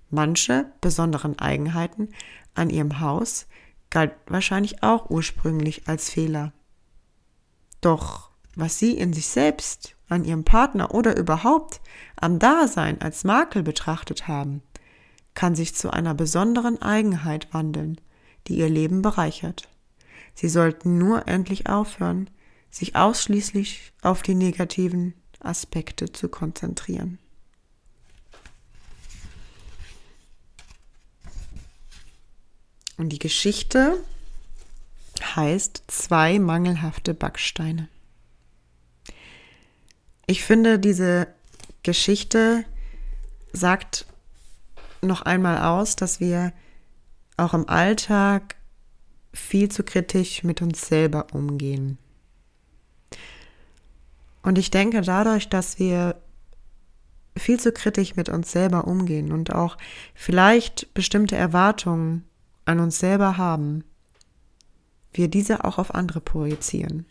Manche 0.10 0.72
besonderen 0.81 1.38
Eigenheiten 1.39 2.10
an 2.55 2.69
ihrem 2.69 3.00
Haus 3.00 3.48
galt 3.89 4.13
wahrscheinlich 4.27 4.84
auch 4.84 5.10
ursprünglich 5.10 5.88
als 5.88 6.10
Fehler. 6.10 6.53
Doch 7.81 8.31
was 8.55 8.79
sie 8.79 8.98
in 8.98 9.13
sich 9.13 9.27
selbst, 9.27 9.97
an 10.10 10.24
ihrem 10.24 10.44
Partner 10.44 10.94
oder 10.94 11.18
überhaupt 11.18 11.82
am 12.16 12.40
Dasein 12.40 13.02
als 13.02 13.24
Makel 13.24 13.64
betrachtet 13.64 14.28
haben, 14.28 14.62
kann 15.34 15.56
sich 15.56 15.76
zu 15.76 15.92
einer 15.92 16.14
besonderen 16.14 16.82
Eigenheit 16.82 17.54
wandeln, 17.54 18.00
die 18.48 18.58
ihr 18.58 18.70
Leben 18.70 19.02
bereichert. 19.02 19.70
Sie 20.34 20.50
sollten 20.50 20.98
nur 20.98 21.28
endlich 21.28 21.68
aufhören, 21.68 22.30
sich 22.70 22.96
ausschließlich 22.96 23.94
auf 24.02 24.22
die 24.22 24.36
negativen 24.36 25.14
Aspekte 25.40 26.12
zu 26.12 26.30
konzentrieren. 26.30 27.20
Und 32.98 33.10
die 33.10 33.20
Geschichte 33.20 34.04
heißt 35.36 35.84
zwei 35.88 36.40
mangelhafte 36.40 37.14
Backsteine. 37.14 37.90
Ich 40.27 40.43
finde, 40.43 40.77
diese 40.77 41.27
Geschichte 41.84 42.65
sagt 43.53 44.05
noch 45.01 45.22
einmal 45.22 45.60
aus, 45.60 45.96
dass 45.96 46.19
wir 46.19 46.51
auch 47.38 47.53
im 47.53 47.69
Alltag 47.69 48.55
viel 49.34 49.69
zu 49.69 49.84
kritisch 49.84 50.43
mit 50.43 50.62
uns 50.62 50.86
selber 50.86 51.27
umgehen. 51.31 51.98
Und 54.41 54.57
ich 54.57 54.69
denke, 54.69 55.01
dadurch, 55.01 55.48
dass 55.48 55.79
wir 55.79 56.22
viel 57.38 57.60
zu 57.60 57.72
kritisch 57.72 58.17
mit 58.17 58.27
uns 58.27 58.51
selber 58.51 58.86
umgehen 58.86 59.31
und 59.31 59.53
auch 59.53 59.77
vielleicht 60.13 60.93
bestimmte 60.93 61.38
Erwartungen 61.38 62.25
an 62.65 62.81
uns 62.81 63.00
selber 63.00 63.38
haben, 63.38 63.86
wir 65.13 65.29
diese 65.29 65.63
auch 65.63 65.77
auf 65.77 65.96
andere 65.96 66.19
projizieren. 66.19 67.05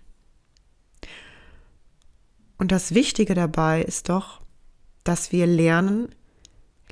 Und 2.59 2.73
das 2.73 2.95
Wichtige 2.95 3.35
dabei 3.35 3.83
ist 3.83 4.09
doch, 4.09 4.41
dass 5.05 5.33
wir 5.33 5.47
lernen, 5.47 6.09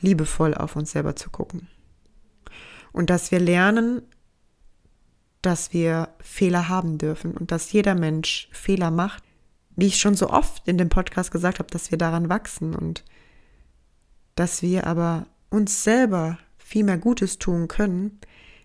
liebevoll 0.00 0.54
auf 0.54 0.76
uns 0.76 0.92
selber 0.92 1.16
zu 1.16 1.30
gucken. 1.30 1.68
Und 2.92 3.10
dass 3.10 3.30
wir 3.30 3.40
lernen, 3.40 4.02
dass 5.42 5.72
wir 5.72 6.08
Fehler 6.20 6.68
haben 6.68 6.96
dürfen 6.98 7.32
und 7.32 7.50
dass 7.50 7.72
jeder 7.72 7.94
Mensch 7.94 8.48
Fehler 8.52 8.90
macht. 8.90 9.22
Wie 9.76 9.86
ich 9.86 9.98
schon 9.98 10.14
so 10.14 10.30
oft 10.30 10.66
in 10.68 10.78
dem 10.78 10.88
Podcast 10.88 11.32
gesagt 11.32 11.58
habe, 11.58 11.70
dass 11.70 11.90
wir 11.90 11.98
daran 11.98 12.28
wachsen 12.28 12.74
und 12.74 13.04
dass 14.36 14.62
wir 14.62 14.86
aber 14.86 15.26
uns 15.50 15.84
selber 15.84 16.38
viel 16.56 16.84
mehr 16.84 16.98
Gutes 16.98 17.38
tun 17.38 17.68
können, 17.68 18.20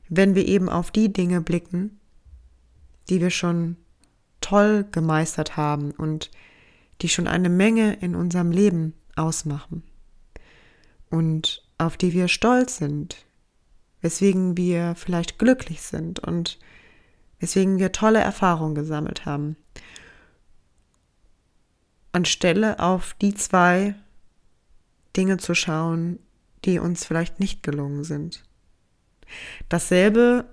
wenn 0.07 0.35
wir 0.35 0.47
eben 0.47 0.69
auf 0.69 0.91
die 0.91 1.11
Dinge 1.11 1.41
blicken, 1.41 1.99
die 3.09 3.21
wir 3.21 3.29
schon 3.29 3.75
toll 4.39 4.85
gemeistert 4.91 5.57
haben 5.57 5.91
und 5.91 6.31
die 7.01 7.09
schon 7.09 7.27
eine 7.27 7.49
Menge 7.49 7.93
in 7.93 8.15
unserem 8.15 8.51
Leben 8.51 8.93
ausmachen 9.15 9.83
und 11.09 11.63
auf 11.77 11.97
die 11.97 12.13
wir 12.13 12.27
stolz 12.27 12.77
sind, 12.77 13.25
weswegen 14.01 14.57
wir 14.57 14.95
vielleicht 14.95 15.39
glücklich 15.39 15.81
sind 15.81 16.19
und 16.19 16.59
weswegen 17.39 17.79
wir 17.79 17.91
tolle 17.91 18.19
Erfahrungen 18.19 18.75
gesammelt 18.75 19.25
haben. 19.25 19.55
Anstelle 22.11 22.79
auf 22.79 23.13
die 23.21 23.33
zwei 23.33 23.95
Dinge 25.15 25.37
zu 25.37 25.53
schauen, 25.55 26.19
die 26.65 26.79
uns 26.79 27.05
vielleicht 27.05 27.39
nicht 27.39 27.63
gelungen 27.63 28.03
sind. 28.03 28.43
Dasselbe 29.69 30.45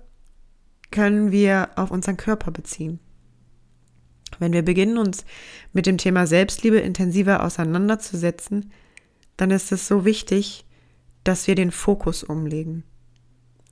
können 0.91 1.31
wir 1.31 1.71
auf 1.75 1.91
unseren 1.91 2.17
Körper 2.17 2.51
beziehen. 2.51 2.99
Wenn 4.39 4.53
wir 4.53 4.63
beginnen, 4.63 4.97
uns 4.97 5.25
mit 5.73 5.85
dem 5.85 5.97
Thema 5.97 6.27
Selbstliebe 6.27 6.79
intensiver 6.79 7.43
auseinanderzusetzen, 7.43 8.71
dann 9.37 9.51
ist 9.51 9.71
es 9.71 9.87
so 9.87 10.05
wichtig, 10.05 10.65
dass 11.23 11.47
wir 11.47 11.55
den 11.55 11.71
Fokus 11.71 12.23
umlegen. 12.23 12.83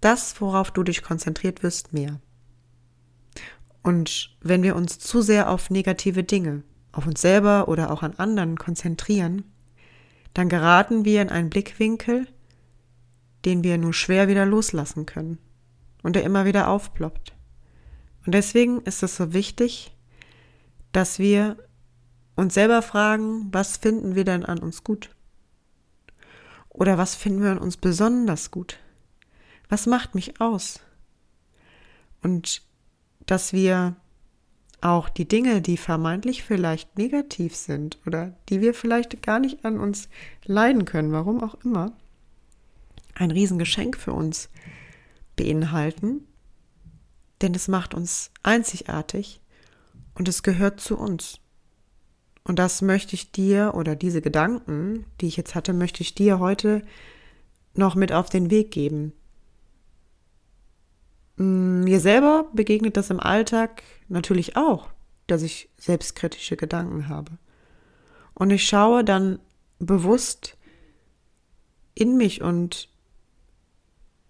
Das, 0.02 0.40
worauf 0.42 0.72
du 0.72 0.84
dich 0.84 1.02
konzentriert 1.02 1.64
wirst, 1.64 1.94
mehr. 1.94 2.20
Und 3.82 4.36
wenn 4.42 4.64
wir 4.64 4.76
uns 4.76 5.00
zu 5.00 5.22
sehr 5.22 5.50
auf 5.50 5.70
negative 5.70 6.24
Dinge, 6.24 6.64
auf 6.92 7.06
uns 7.06 7.22
selber 7.22 7.68
oder 7.68 7.92
auch 7.92 8.04
an 8.04 8.14
anderen 8.18 8.58
konzentrieren, 8.58 9.44
dann 10.34 10.50
geraten 10.50 11.06
wir 11.06 11.22
in 11.22 11.30
einen 11.30 11.50
Blickwinkel, 11.50 12.28
den 13.46 13.64
wir 13.64 13.78
nur 13.78 13.94
schwer 13.94 14.28
wieder 14.28 14.46
loslassen 14.46 15.06
können 15.06 15.38
und 16.04 16.16
der 16.16 16.24
immer 16.24 16.46
wieder 16.46 16.68
aufploppt. 16.68 17.34
Und 18.26 18.34
deswegen 18.34 18.82
ist 18.82 19.04
es 19.04 19.16
so 19.16 19.34
wichtig, 19.34 19.95
dass 20.96 21.20
wir 21.20 21.58
uns 22.38 22.54
selber 22.54 22.82
fragen, 22.82 23.50
was 23.52 23.76
finden 23.76 24.16
wir 24.16 24.24
denn 24.24 24.46
an 24.46 24.60
uns 24.60 24.86
gut? 24.86 25.10
Oder 26.70 26.98
was 26.98 27.16
finden 27.16 27.44
wir 27.44 27.52
an 27.52 27.58
uns 27.58 27.76
besonders 27.76 28.50
gut? 28.50 28.80
Was 29.68 29.88
macht 29.88 30.16
mich 30.16 30.40
aus? 30.40 30.80
Und 32.22 32.62
dass 33.26 33.52
wir 33.52 33.98
auch 34.80 35.10
die 35.10 35.28
Dinge, 35.28 35.62
die 35.62 35.76
vermeintlich 35.76 36.44
vielleicht 36.44 36.98
negativ 36.98 37.58
sind 37.58 37.98
oder 38.06 38.34
die 38.48 38.62
wir 38.62 38.74
vielleicht 38.74 39.22
gar 39.22 39.40
nicht 39.40 39.66
an 39.66 39.82
uns 39.82 40.08
leiden 40.46 40.86
können, 40.86 41.12
warum 41.12 41.44
auch 41.44 41.56
immer, 41.66 41.92
ein 43.16 43.32
Riesengeschenk 43.32 43.98
für 43.98 44.14
uns 44.14 44.50
beinhalten, 45.36 46.26
denn 47.42 47.54
es 47.54 47.68
macht 47.68 47.94
uns 47.94 48.32
einzigartig 48.44 49.42
und 50.16 50.28
es 50.28 50.44
gehört 50.44 50.80
zu 50.80 50.98
uns. 50.98 51.40
Und 52.44 52.60
das 52.60 52.82
möchte 52.82 53.16
ich 53.16 53.32
dir 53.32 53.74
oder 53.76 53.96
diese 53.96 54.22
Gedanken, 54.22 55.06
die 55.20 55.28
ich 55.28 55.38
jetzt 55.38 55.56
hatte, 55.56 55.74
möchte 55.74 56.02
ich 56.02 56.16
dir 56.16 56.40
heute 56.40 56.84
noch 57.74 57.96
mit 57.96 58.12
auf 58.12 58.30
den 58.30 58.50
Weg 58.50 58.72
geben. 58.72 59.14
Mm, 61.38 61.84
mir 61.84 62.00
selber 62.00 62.50
begegnet 62.54 62.98
das 62.98 63.10
im 63.10 63.20
Alltag 63.20 63.84
natürlich 64.08 64.56
auch, 64.56 64.90
dass 65.28 65.42
ich 65.42 65.70
selbstkritische 65.78 66.56
Gedanken 66.56 67.10
habe. 67.10 67.32
Und 68.34 68.52
ich 68.52 68.66
schaue 68.66 69.04
dann 69.04 69.40
bewusst 69.80 70.58
in 71.96 72.18
mich 72.18 72.42
und 72.42 72.90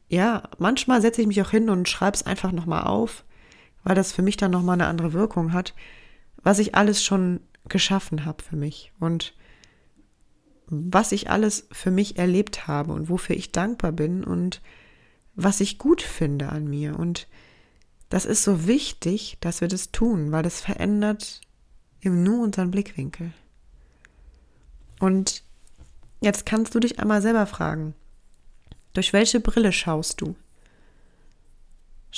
ja, 0.08 0.44
manchmal 0.60 1.02
setze 1.02 1.22
ich 1.22 1.28
mich 1.28 1.42
auch 1.42 1.50
hin 1.50 1.70
und 1.70 1.90
schreibe 1.90 2.16
es 2.16 2.24
einfach 2.24 2.52
nochmal 2.52 2.84
auf, 2.84 3.26
weil 3.86 3.96
das 3.96 4.12
für 4.12 4.24
mich 4.24 4.36
dann 4.36 4.52
nochmal 4.52 4.74
eine 4.74 4.88
andere 4.88 5.14
Wirkung 5.14 5.54
hat, 5.54 5.74
was 6.44 6.60
ich 6.60 6.76
alles 6.76 7.02
schon 7.02 7.40
geschaffen 7.70 8.26
habe 8.26 8.44
für 8.44 8.58
mich 8.58 8.92
und 9.00 9.34
was 10.68 11.12
ich 11.12 11.30
alles 11.30 11.68
für 11.72 11.92
mich 11.92 12.18
erlebt 12.18 12.68
habe 12.68 12.92
und 12.92 13.10
wofür 13.10 13.36
ich 13.36 13.52
dankbar 13.52 13.92
bin 13.92 14.24
und 14.24 14.62
was 15.36 15.62
ich 15.62 15.78
gut 15.78 16.02
finde 16.02 16.50
an 16.50 16.68
mir. 16.68 16.98
Und 16.98 17.28
das 18.10 18.26
ist 18.26 18.44
so 18.44 18.66
wichtig, 18.66 19.38
dass 19.42 19.62
wir 19.62 19.68
das 19.68 19.92
tun, 19.92 20.32
weil 20.32 20.44
das 20.44 20.62
verändert 20.62 21.42
im 22.02 22.24
Nu 22.24 22.44
unseren 22.44 22.72
Blickwinkel. 22.72 23.32
Und 25.00 25.44
jetzt 26.22 26.46
kannst 26.46 26.74
du 26.74 26.80
dich 26.80 27.00
einmal 27.00 27.22
selber 27.22 27.46
fragen, 27.46 27.94
durch 28.94 29.14
welche 29.14 29.40
Brille 29.40 29.72
schaust 29.72 30.22
du? 30.22 30.36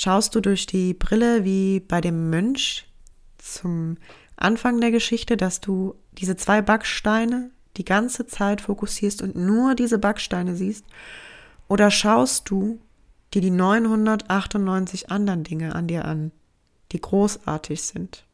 Schaust 0.00 0.36
du 0.36 0.40
durch 0.40 0.64
die 0.64 0.94
Brille 0.94 1.44
wie 1.44 1.80
bei 1.80 2.00
dem 2.00 2.30
Mönch 2.30 2.88
zum 3.36 3.96
Anfang 4.36 4.80
der 4.80 4.92
Geschichte, 4.92 5.36
dass 5.36 5.60
du 5.60 5.96
diese 6.12 6.36
zwei 6.36 6.62
Backsteine 6.62 7.50
die 7.76 7.84
ganze 7.84 8.24
Zeit 8.28 8.60
fokussierst 8.60 9.22
und 9.22 9.34
nur 9.34 9.74
diese 9.74 9.98
Backsteine 9.98 10.54
siehst? 10.54 10.84
Oder 11.66 11.90
schaust 11.90 12.48
du 12.48 12.80
dir 13.34 13.42
die 13.42 13.50
998 13.50 15.10
anderen 15.10 15.42
Dinge 15.42 15.74
an 15.74 15.88
dir 15.88 16.04
an, 16.04 16.30
die 16.92 17.00
großartig 17.00 17.82
sind? 17.82 18.24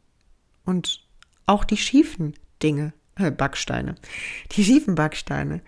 Und 0.67 1.03
auch 1.47 1.65
die 1.65 1.79
schiefen 1.79 2.35
Dinge, 2.63 2.93
äh, 3.15 3.31
Backsteine, 3.31 3.95
die 4.53 4.67
schiefen 4.67 4.97
Backsteine 4.97 5.63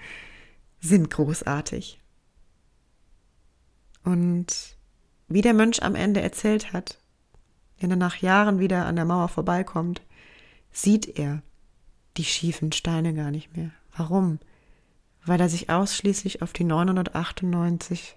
sind 0.79 1.09
großartig. 1.09 1.99
Und 4.05 4.76
wie 5.29 5.43
der 5.43 5.55
Mönch 5.55 5.83
am 5.83 5.95
Ende 5.95 6.21
erzählt 6.21 6.73
hat, 6.73 6.99
wenn 7.79 7.91
er 7.91 7.97
nach 7.97 8.17
Jahren 8.17 8.59
wieder 8.59 8.87
an 8.87 8.97
der 8.97 9.05
Mauer 9.05 9.29
vorbeikommt, 9.29 10.03
sieht 10.73 11.19
er 11.19 11.43
die 12.17 12.25
schiefen 12.25 12.73
Steine 12.73 13.13
gar 13.15 13.31
nicht 13.31 13.57
mehr. 13.57 13.71
Warum? 13.97 14.39
Weil 15.25 15.41
er 15.41 15.49
sich 15.49 15.69
ausschließlich 15.69 16.43
auf 16.43 16.53
die 16.53 16.65
998 16.65 18.17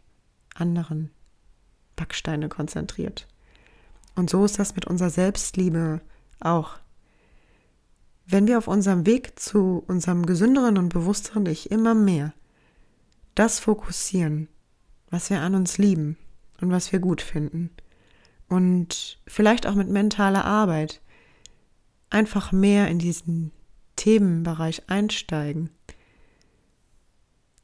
anderen 0.55 1.09
Backsteine 1.95 2.47
konzentriert. 2.47 3.27
Und 4.15 4.29
so 4.29 4.45
ist 4.45 4.59
das 4.59 4.75
mit 4.75 4.85
unserer 4.85 5.09
Selbstliebe 5.09 6.01
auch. 6.39 6.77
Wenn 8.25 8.47
wir 8.47 8.57
auf 8.57 8.67
unserem 8.67 9.05
Weg 9.05 9.39
zu 9.39 9.83
unserem 9.87 10.25
gesünderen 10.25 10.77
und 10.77 10.89
bewussteren 10.89 11.45
Ich 11.47 11.71
immer 11.71 11.95
mehr 11.95 12.33
das 13.35 13.59
fokussieren, 13.59 14.47
was 15.09 15.29
wir 15.29 15.41
an 15.41 15.55
uns 15.55 15.77
lieben 15.77 16.17
und 16.61 16.71
was 16.71 16.91
wir 16.91 16.99
gut 16.99 17.21
finden, 17.21 17.69
und 18.49 19.19
vielleicht 19.27 19.67
auch 19.67 19.75
mit 19.75 19.89
mentaler 19.89 20.43
Arbeit, 20.43 21.01
einfach 22.09 22.51
mehr 22.51 22.87
in 22.87 22.97
diesen 22.99 23.51
Themenbereich 23.95 24.89
einsteigen, 24.89 25.69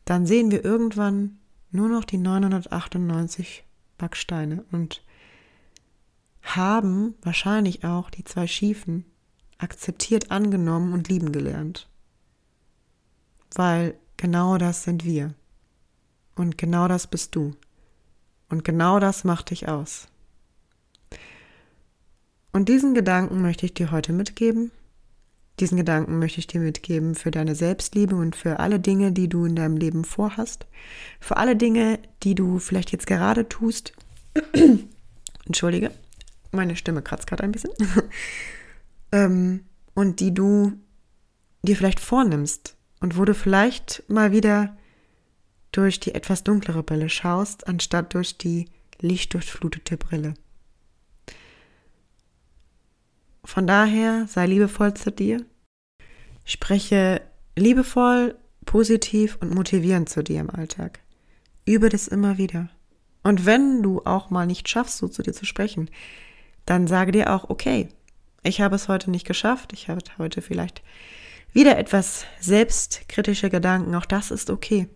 dann 0.06 0.28
sehen 0.28 0.52
wir 0.52 0.64
irgendwann 0.64 1.40
nur 1.72 1.90
noch 1.90 2.06
die 2.06 2.20
998 2.20 3.64
Backsteine 3.98 4.64
und 4.72 5.04
haben 6.44 7.16
wahrscheinlich 7.22 7.84
auch 7.84 8.12
die 8.12 8.24
zwei 8.24 8.46
Schiefen 8.46 9.06
akzeptiert 9.58 10.30
angenommen 10.30 10.94
und 10.94 11.10
lieben 11.10 11.32
gelernt. 11.32 11.90
Weil 13.56 13.98
genau 14.18 14.58
das 14.58 14.84
sind 14.84 15.06
wir. 15.06 15.34
Und 16.36 16.58
genau 16.58 16.88
das 16.88 17.08
bist 17.08 17.36
du. 17.36 17.56
Und 18.50 18.64
genau 18.64 19.00
das 19.00 19.24
macht 19.24 19.50
dich 19.50 19.68
aus. 19.68 20.08
Und 22.52 22.70
diesen 22.70 22.94
Gedanken 22.94 23.42
möchte 23.42 23.66
ich 23.66 23.74
dir 23.74 23.92
heute 23.92 24.14
mitgeben. 24.14 24.72
Diesen 25.60 25.78
Gedanken 25.78 26.20
möchte 26.20 26.40
ich 26.40 26.48
dir 26.48 26.60
mitgeben 26.60 27.16
für 27.16 27.32
deine 27.32 27.56
Selbstliebe 27.56 28.16
und 28.16 28.36
für 28.36 28.60
alle 28.60 28.80
Dinge, 28.80 29.12
die 29.12 29.30
du 29.30 29.46
in 29.46 29.56
deinem 29.56 29.78
Leben 29.78 30.04
vorhast. 30.04 30.66
Für 31.20 31.38
alle 31.38 31.56
Dinge, 31.56 32.00
die 32.24 32.36
du 32.36 32.60
vielleicht 32.60 32.92
jetzt 32.92 33.08
gerade 33.08 33.48
tust. 33.48 33.94
Entschuldige, 35.46 35.92
meine 36.52 36.76
Stimme 36.76 37.02
kratzt 37.02 37.28
gerade 37.28 37.44
ein 37.44 37.52
bisschen. 37.52 37.72
ähm, 39.12 39.66
und 39.94 40.20
die 40.20 40.34
du 40.34 40.74
dir 41.64 41.76
vielleicht 41.76 42.00
vornimmst 42.00 42.76
und 43.00 43.18
wo 43.18 43.26
du 43.26 43.34
vielleicht 43.34 44.04
mal 44.08 44.32
wieder 44.32 44.78
durch 45.76 46.00
die 46.00 46.16
etwas 46.16 46.44
dunklere 46.44 46.84
Brille 46.84 47.10
schaust, 47.10 47.68
anstatt 47.68 48.14
durch 48.14 48.38
die 48.38 48.66
lichtdurchflutete 49.00 49.98
Brille. 49.98 50.36
Von 53.44 53.68
daher 53.68 54.26
sei 54.28 54.48
liebevoll 54.48 54.94
zu 54.94 55.12
dir. 55.12 55.46
Spreche 56.46 57.22
liebevoll, 57.56 58.36
positiv 58.66 59.38
und 59.42 59.54
motivierend 59.54 60.10
zu 60.10 60.24
dir 60.24 60.42
im 60.42 60.50
Alltag. 60.50 61.00
Übe 61.66 61.90
das 61.90 62.08
immer 62.08 62.38
wieder. 62.38 62.70
Und 63.24 63.46
wenn 63.46 63.82
du 63.82 64.02
auch 64.06 64.30
mal 64.30 64.46
nicht 64.46 64.70
schaffst, 64.70 64.98
so 64.98 65.08
zu 65.08 65.24
dir 65.24 65.34
zu 65.34 65.46
sprechen, 65.46 65.90
dann 66.66 66.88
sage 66.88 67.12
dir 67.12 67.34
auch, 67.34 67.50
okay, 67.50 67.90
ich 68.44 68.62
habe 68.62 68.76
es 68.76 68.88
heute 68.88 69.10
nicht 69.10 69.26
geschafft, 69.26 69.74
ich 69.74 69.90
habe 69.90 70.02
heute 70.18 70.42
vielleicht 70.42 70.84
wieder 71.54 71.78
etwas 71.78 72.26
selbstkritische 72.40 73.50
Gedanken, 73.50 73.96
auch 73.96 74.06
das 74.06 74.30
ist 74.30 74.50
okay, 74.50 74.88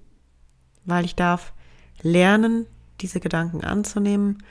weil 0.89 1.05
ich 1.05 1.15
darf 1.15 1.53
lernen, 2.01 2.65
diese 3.01 3.19
Gedanken 3.19 3.63
anzunehmen 3.63 4.43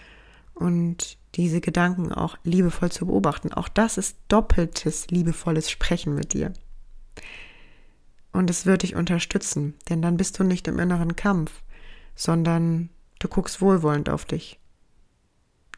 und 0.54 1.18
diese 1.34 1.60
Gedanken 1.60 2.12
auch 2.12 2.36
liebevoll 2.42 2.90
zu 2.90 3.06
beobachten. 3.06 3.52
Auch 3.52 3.68
das 3.68 3.98
ist 3.98 4.18
doppeltes 4.28 5.08
liebevolles 5.08 5.70
Sprechen 5.70 6.14
mit 6.14 6.32
dir. 6.32 6.52
Und 8.32 8.50
es 8.50 8.66
wird 8.66 8.82
dich 8.82 8.94
unterstützen, 8.94 9.74
denn 9.88 10.02
dann 10.02 10.16
bist 10.16 10.38
du 10.38 10.44
nicht 10.44 10.68
im 10.68 10.78
inneren 10.78 11.16
Kampf, 11.16 11.62
sondern 12.14 12.90
du 13.18 13.28
guckst 13.28 13.60
wohlwollend 13.60 14.08
auf 14.08 14.24
dich. 14.24 14.58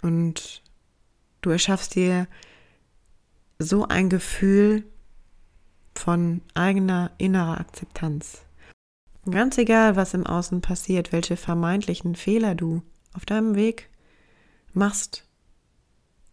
Und 0.02 0.62
du 1.42 1.50
erschaffst 1.50 1.94
dir 1.94 2.26
so 3.58 3.86
ein 3.86 4.08
Gefühl 4.08 4.84
von 5.94 6.40
eigener 6.54 7.10
innerer 7.18 7.60
Akzeptanz. 7.60 8.42
Ganz 9.28 9.59
egal, 9.59 9.96
was 9.96 10.14
im 10.14 10.26
Außen 10.26 10.61
passiert, 10.61 11.12
welche 11.12 11.37
vermeintlichen 11.37 12.14
Fehler 12.14 12.54
du 12.54 12.83
auf 13.12 13.26
deinem 13.26 13.54
Weg 13.54 13.90
machst, 14.72 15.26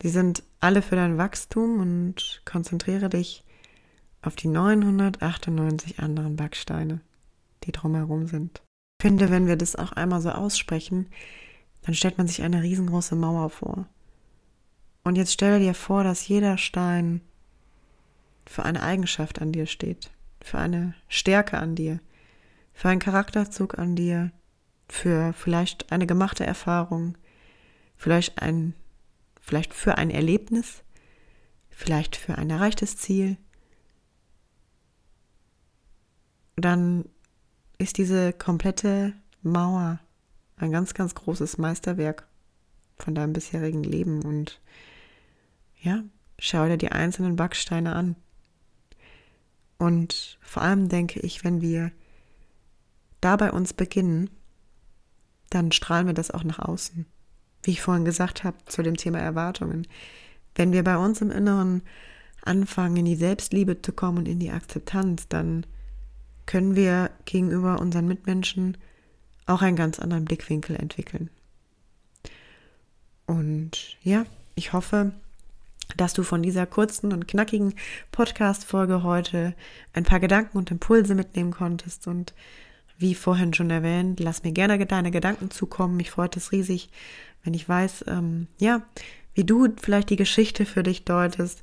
Sie 0.01 0.09
sind 0.09 0.43
alle 0.59 0.81
für 0.81 0.95
dein 0.95 1.17
Wachstum 1.17 1.79
und 1.79 2.41
konzentriere 2.45 3.09
dich 3.09 3.43
auf 4.21 4.35
die 4.35 4.47
998 4.47 5.99
anderen 5.99 6.35
Backsteine, 6.35 7.01
die 7.63 7.71
drumherum 7.71 8.27
sind. 8.27 8.61
Ich 8.99 9.07
finde, 9.07 9.29
wenn 9.29 9.47
wir 9.47 9.55
das 9.55 9.75
auch 9.75 9.91
einmal 9.91 10.21
so 10.21 10.31
aussprechen, 10.31 11.07
dann 11.83 11.95
stellt 11.95 12.17
man 12.17 12.27
sich 12.27 12.41
eine 12.43 12.61
riesengroße 12.61 13.15
Mauer 13.15 13.49
vor. 13.49 13.87
Und 15.03 15.15
jetzt 15.15 15.33
stelle 15.33 15.59
dir 15.59 15.73
vor, 15.73 16.03
dass 16.03 16.27
jeder 16.27 16.57
Stein 16.57 17.21
für 18.45 18.63
eine 18.63 18.83
Eigenschaft 18.83 19.41
an 19.41 19.51
dir 19.51 19.65
steht, 19.65 20.11
für 20.41 20.57
eine 20.57 20.93
Stärke 21.07 21.57
an 21.57 21.75
dir, 21.75 21.99
für 22.77 22.89
einen 22.89 22.99
Charakterzug 22.99 23.79
an 23.79 23.95
dir, 23.95 24.31
für 24.87 25.33
vielleicht 25.33 25.91
eine 25.91 26.05
gemachte 26.05 26.45
Erfahrung, 26.45 27.17
vielleicht 27.95 28.39
ein 28.39 28.75
vielleicht 29.41 29.73
für 29.73 29.97
ein 29.97 30.11
Erlebnis, 30.11 30.83
vielleicht 31.71 32.15
für 32.15 32.37
ein 32.37 32.51
erreichtes 32.51 32.95
Ziel, 32.95 33.37
dann 36.55 37.05
ist 37.79 37.97
diese 37.97 38.31
komplette 38.31 39.13
Mauer 39.41 39.99
ein 40.57 40.71
ganz, 40.71 40.93
ganz 40.93 41.15
großes 41.15 41.57
Meisterwerk 41.57 42.27
von 42.99 43.15
deinem 43.15 43.33
bisherigen 43.33 43.83
Leben 43.83 44.21
und 44.21 44.61
ja, 45.81 46.03
schau 46.37 46.67
dir 46.67 46.77
die 46.77 46.91
einzelnen 46.91 47.37
Backsteine 47.37 47.95
an. 47.95 48.15
Und 49.79 50.37
vor 50.41 50.61
allem 50.61 50.89
denke 50.89 51.19
ich, 51.21 51.43
wenn 51.43 51.61
wir 51.61 51.91
da 53.21 53.35
bei 53.35 53.51
uns 53.51 53.73
beginnen, 53.73 54.29
dann 55.49 55.71
strahlen 55.71 56.07
wir 56.07 56.13
das 56.13 56.31
auch 56.31 56.43
nach 56.43 56.59
außen 56.59 57.05
wie 57.67 57.71
ich 57.71 57.81
vorhin 57.81 58.05
gesagt 58.05 58.43
habe, 58.43 58.57
zu 58.65 58.81
dem 58.81 58.95
Thema 58.95 59.19
Erwartungen. 59.19 59.87
Wenn 60.55 60.71
wir 60.71 60.83
bei 60.83 60.97
uns 60.97 61.21
im 61.21 61.31
Inneren 61.31 61.83
anfangen, 62.41 62.97
in 62.97 63.05
die 63.05 63.15
Selbstliebe 63.15 63.81
zu 63.81 63.91
kommen 63.91 64.19
und 64.19 64.27
in 64.27 64.39
die 64.39 64.51
Akzeptanz, 64.51 65.27
dann 65.27 65.65
können 66.45 66.75
wir 66.75 67.11
gegenüber 67.25 67.79
unseren 67.79 68.07
Mitmenschen 68.07 68.77
auch 69.45 69.61
einen 69.61 69.75
ganz 69.75 69.99
anderen 69.99 70.25
Blickwinkel 70.25 70.77
entwickeln. 70.77 71.29
Und 73.25 73.97
ja, 74.01 74.25
ich 74.55 74.71
hoffe, 74.71 75.11
dass 75.97 76.13
du 76.13 76.23
von 76.23 76.41
dieser 76.41 76.65
kurzen 76.65 77.11
und 77.11 77.27
knackigen 77.27 77.73
Podcast-Folge 78.11 79.03
heute 79.03 79.53
ein 79.91 80.05
paar 80.05 80.21
Gedanken 80.21 80.57
und 80.57 80.71
Impulse 80.71 81.15
mitnehmen 81.15 81.51
konntest. 81.51 82.07
Und 82.07 82.33
wie 82.97 83.15
vorhin 83.15 83.53
schon 83.53 83.69
erwähnt, 83.69 84.19
lass 84.19 84.43
mir 84.43 84.51
gerne 84.51 84.83
deine 84.85 85.11
Gedanken 85.11 85.51
zukommen. 85.51 85.97
Mich 85.97 86.11
freut 86.11 86.35
es 86.37 86.51
riesig, 86.51 86.89
wenn 87.43 87.53
ich 87.53 87.67
weiß, 87.67 88.05
ähm, 88.07 88.47
ja, 88.59 88.81
wie 89.33 89.43
du 89.43 89.67
vielleicht 89.79 90.09
die 90.09 90.15
Geschichte 90.15 90.65
für 90.65 90.83
dich 90.83 91.05
deutest. 91.05 91.61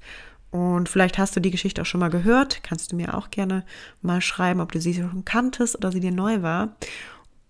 Und 0.51 0.88
vielleicht 0.88 1.18
hast 1.18 1.35
du 1.35 1.40
die 1.40 1.51
Geschichte 1.51 1.83
auch 1.83 1.87
schon 1.87 1.99
mal 1.99 2.11
gehört. 2.11 2.62
Kannst 2.62 2.92
du 2.92 2.97
mir 2.97 3.14
auch 3.14 3.31
gerne 3.31 3.64
mal 4.03 4.20
schreiben, 4.20 4.61
ob 4.61 4.70
du 4.70 4.81
sie 4.81 4.94
schon 4.94 5.25
kanntest 5.25 5.77
oder 5.77 5.90
sie 5.90 5.99
dir 5.99 6.12
neu 6.12 6.42
war. 6.42 6.77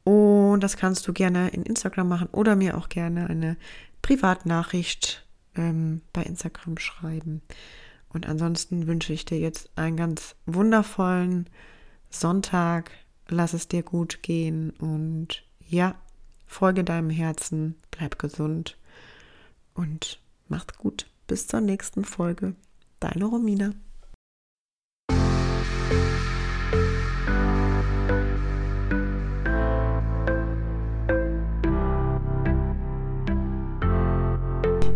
Und 0.04 0.60
das 0.60 0.76
kannst 0.76 1.06
du 1.06 1.12
gerne 1.12 1.48
in 1.48 1.62
Instagram 1.64 2.08
machen 2.08 2.28
oder 2.32 2.56
mir 2.56 2.78
auch 2.78 2.88
gerne 2.88 3.28
eine 3.28 3.56
Privatnachricht 4.00 5.26
ähm, 5.54 6.00
bei 6.12 6.22
Instagram 6.22 6.78
schreiben. 6.78 7.42
Und 8.08 8.26
ansonsten 8.26 8.86
wünsche 8.86 9.12
ich 9.12 9.24
dir 9.24 9.38
jetzt 9.38 9.70
einen 9.76 9.96
ganz 9.96 10.36
wundervollen 10.46 11.50
Sonntag. 12.10 12.90
Lass 13.28 13.54
es 13.54 13.68
dir 13.68 13.82
gut 13.82 14.22
gehen 14.22 14.70
und 14.70 15.44
ja, 15.66 15.94
folge 16.46 16.84
deinem 16.84 17.10
Herzen, 17.10 17.76
bleib 17.90 18.18
gesund 18.18 18.76
und 19.74 20.20
macht 20.48 20.78
gut. 20.78 21.06
Bis 21.26 21.46
zur 21.46 21.60
nächsten 21.60 22.04
Folge. 22.04 22.54
Deine 23.00 23.24
Romina. 23.24 23.72